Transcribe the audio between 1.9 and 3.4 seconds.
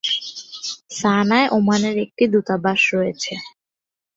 একটি দূতাবাস রয়েছে।